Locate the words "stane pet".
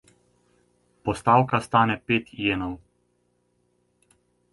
1.65-2.31